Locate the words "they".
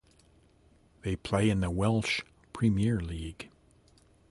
1.03-1.15